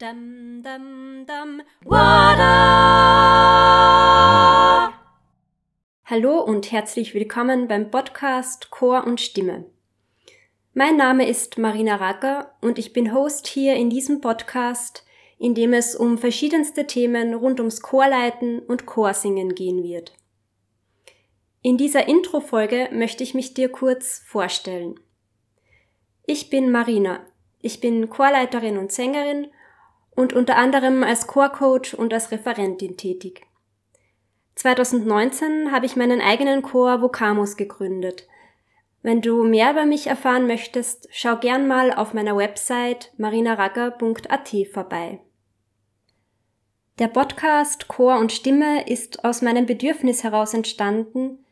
Dum, 0.00 0.60
dum, 0.64 1.24
dum! 1.24 1.62
Hallo 6.04 6.40
und 6.40 6.72
herzlich 6.72 7.14
willkommen 7.14 7.68
beim 7.68 7.92
Podcast 7.92 8.72
Chor 8.72 9.04
und 9.06 9.20
Stimme. 9.20 9.66
Mein 10.72 10.96
Name 10.96 11.28
ist 11.28 11.58
Marina 11.58 11.94
Racker 11.94 12.56
und 12.60 12.80
ich 12.80 12.92
bin 12.92 13.14
Host 13.14 13.46
hier 13.46 13.76
in 13.76 13.88
diesem 13.88 14.20
Podcast, 14.20 15.04
in 15.38 15.54
dem 15.54 15.72
es 15.72 15.94
um 15.94 16.18
verschiedenste 16.18 16.88
Themen 16.88 17.32
rund 17.32 17.60
ums 17.60 17.80
Chorleiten 17.80 18.58
und 18.58 18.86
Chorsingen 18.86 19.54
gehen 19.54 19.84
wird. 19.84 20.12
In 21.62 21.76
dieser 21.76 22.08
Intro-Folge 22.08 22.88
möchte 22.90 23.22
ich 23.22 23.32
mich 23.32 23.54
dir 23.54 23.68
kurz 23.68 24.24
vorstellen. 24.26 24.98
Ich 26.26 26.50
bin 26.50 26.72
Marina. 26.72 27.24
Ich 27.60 27.80
bin 27.80 28.10
Chorleiterin 28.10 28.76
und 28.76 28.90
Sängerin 28.90 29.52
und 30.16 30.32
unter 30.32 30.56
anderem 30.56 31.02
als 31.02 31.26
Chorcoach 31.26 31.94
und 31.94 32.12
als 32.12 32.30
Referentin 32.30 32.96
tätig. 32.96 33.46
2019 34.56 35.72
habe 35.72 35.86
ich 35.86 35.96
meinen 35.96 36.20
eigenen 36.20 36.62
Chor 36.62 37.02
Vocamus 37.02 37.56
gegründet. 37.56 38.26
Wenn 39.02 39.20
du 39.20 39.42
mehr 39.42 39.72
über 39.72 39.84
mich 39.84 40.06
erfahren 40.06 40.46
möchtest, 40.46 41.08
schau 41.10 41.36
gern 41.36 41.66
mal 41.66 41.92
auf 41.92 42.14
meiner 42.14 42.36
Website 42.36 43.12
marinaragger.at 43.18 44.54
vorbei. 44.72 45.20
Der 47.00 47.08
Podcast 47.08 47.88
Chor 47.88 48.18
und 48.18 48.30
Stimme 48.30 48.88
ist 48.88 49.24
aus 49.24 49.42
meinem 49.42 49.66
Bedürfnis 49.66 50.22
heraus 50.22 50.54
entstanden, 50.54 51.44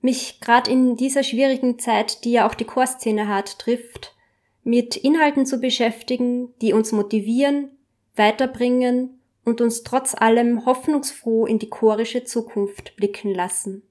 mich 0.00 0.40
gerade 0.40 0.70
in 0.70 0.96
dieser 0.96 1.22
schwierigen 1.22 1.78
Zeit, 1.78 2.24
die 2.24 2.32
ja 2.32 2.48
auch 2.48 2.54
die 2.54 2.64
Chorszene 2.64 3.28
hat, 3.28 3.58
trifft, 3.60 4.14
mit 4.64 4.96
Inhalten 4.96 5.46
zu 5.46 5.60
beschäftigen, 5.60 6.52
die 6.60 6.72
uns 6.72 6.90
motivieren 6.92 7.70
weiterbringen 8.20 9.18
und 9.44 9.60
uns 9.60 9.82
trotz 9.82 10.14
allem 10.14 10.66
hoffnungsfroh 10.66 11.46
in 11.46 11.58
die 11.58 11.70
chorische 11.70 12.22
Zukunft 12.22 12.94
blicken 12.96 13.34
lassen. 13.34 13.82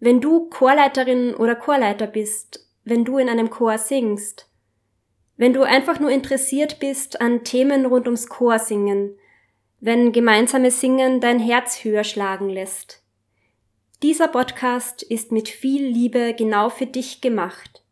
Wenn 0.00 0.20
du 0.20 0.50
Chorleiterin 0.50 1.34
oder 1.34 1.54
Chorleiter 1.54 2.08
bist, 2.08 2.68
wenn 2.84 3.04
du 3.04 3.18
in 3.18 3.28
einem 3.28 3.48
Chor 3.48 3.78
singst, 3.78 4.50
wenn 5.36 5.52
du 5.52 5.62
einfach 5.62 6.00
nur 6.00 6.10
interessiert 6.10 6.80
bist 6.80 7.20
an 7.20 7.44
Themen 7.44 7.86
rund 7.86 8.06
ums 8.06 8.28
Chorsingen, 8.28 9.16
wenn 9.80 10.12
gemeinsames 10.12 10.80
Singen 10.80 11.20
dein 11.20 11.38
Herz 11.38 11.84
höher 11.84 12.04
schlagen 12.04 12.48
lässt. 12.48 13.02
Dieser 14.02 14.28
Podcast 14.28 15.02
ist 15.02 15.32
mit 15.32 15.48
viel 15.48 15.86
Liebe 15.86 16.34
genau 16.34 16.68
für 16.68 16.86
dich 16.86 17.20
gemacht 17.20 17.84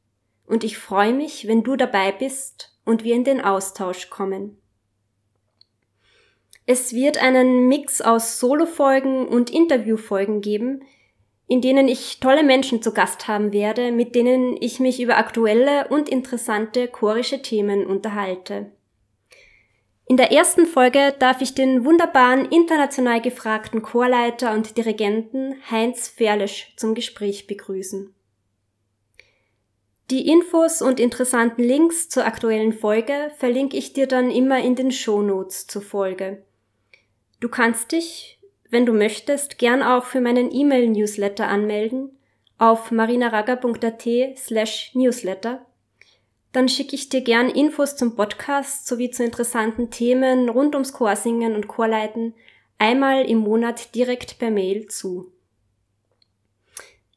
und 0.47 0.65
ich 0.65 0.77
freue 0.77 1.15
mich, 1.15 1.47
wenn 1.47 1.63
du 1.63 1.77
dabei 1.77 2.13
bist 2.13 2.77
und 2.85 3.05
wir 3.05 3.15
in 3.15 3.25
den 3.25 3.41
Austausch 3.41 4.11
kommen. 4.11 4.62
Es 6.65 6.95
wird 6.95 7.21
einen 7.21 7.67
Mix 7.67 8.01
aus 8.01 8.39
Solo-Folgen 8.39 9.27
und 9.27 9.51
Interview-Folgen 9.51 10.41
geben, 10.41 10.83
in 11.49 11.61
denen 11.61 11.89
ich 11.89 12.21
tolle 12.21 12.45
Menschen 12.45 12.83
zu 12.83 12.95
Gast 12.95 13.27
haben 13.27 13.53
werde, 13.53 13.91
mit 13.91 14.15
denen 14.15 14.57
ich 14.61 14.79
mich 14.79 15.01
über 15.01 15.17
aktuelle 15.17 15.89
und 15.89 16.09
interessante 16.09 16.87
chorische 16.89 17.43
Themen 17.43 17.85
unterhalte. 17.85 18.71
In 20.07 20.17
der 20.17 20.31
ersten 20.31 20.67
Folge 20.67 21.15
darf 21.19 21.41
ich 21.41 21.55
den 21.55 21.85
wunderbaren 21.85 22.47
international 22.47 23.21
gefragten 23.21 23.83
Chorleiter 23.83 24.53
und 24.53 24.77
Dirigenten 24.77 25.57
Heinz 25.71 26.09
Ferlisch 26.09 26.75
zum 26.77 26.95
Gespräch 26.95 27.47
begrüßen. 27.47 28.15
Die 30.11 30.29
Infos 30.29 30.83
und 30.83 31.01
interessanten 31.01 31.63
Links 31.63 32.09
zur 32.09 32.27
aktuellen 32.27 32.73
Folge 32.73 33.31
verlinke 33.39 33.77
ich 33.77 33.95
dir 33.95 34.07
dann 34.07 34.31
immer 34.31 34.63
in 34.63 34.75
den 34.75 34.93
Shownotes 34.93 35.67
zur 35.67 35.83
Folge. 35.83 36.45
Du 37.43 37.49
kannst 37.49 37.91
dich, 37.91 38.39
wenn 38.71 38.87
du 38.87 38.93
möchtest, 38.93 39.59
gern 39.59 39.83
auch 39.83 40.05
für 40.05 40.21
meinen 40.21 40.55
E-Mail-Newsletter 40.55 41.49
anmelden 41.49 42.17
auf 42.57 42.93
marinaraga.at 42.93 44.39
slash 44.39 44.95
newsletter. 44.95 45.67
Dann 46.53 46.69
schicke 46.69 46.95
ich 46.95 47.09
dir 47.09 47.23
gern 47.23 47.49
Infos 47.49 47.97
zum 47.97 48.15
Podcast 48.15 48.87
sowie 48.87 49.11
zu 49.11 49.25
interessanten 49.25 49.91
Themen 49.91 50.51
rund 50.51 50.77
ums 50.77 50.93
Chorsingen 50.93 51.57
und 51.57 51.67
Chorleiten 51.67 52.35
einmal 52.79 53.29
im 53.29 53.39
Monat 53.39 53.93
direkt 53.97 54.39
per 54.39 54.53
Mail 54.53 54.87
zu. 54.87 55.33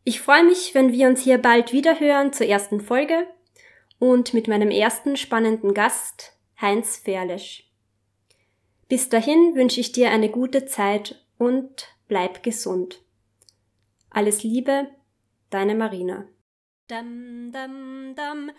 Ich 0.04 0.22
freue 0.22 0.44
mich, 0.44 0.74
wenn 0.74 0.92
wir 0.92 1.08
uns 1.08 1.22
hier 1.22 1.38
bald 1.38 1.72
wieder 1.72 2.00
hören 2.00 2.34
zur 2.34 2.48
ersten 2.48 2.82
Folge 2.82 3.28
und 4.00 4.34
mit 4.34 4.48
meinem 4.48 4.72
ersten 4.72 5.18
spannenden 5.18 5.76
Gast, 5.76 6.34
Heinz 6.60 6.98
Ferlesch. 6.98 7.65
Bis 8.88 9.10
dahin 9.10 9.56
wünsche 9.56 9.80
ich 9.80 9.92
dir 9.92 10.12
eine 10.12 10.30
gute 10.30 10.66
Zeit 10.66 11.26
und 11.38 11.88
bleib 12.08 12.44
gesund. 12.44 13.02
Alles 14.12 14.44
Liebe, 14.44 14.88
deine 15.50 15.76
Marina. 15.76 16.26
Dum, 16.88 17.52
dum, 17.52 18.14
dum, 18.16 18.52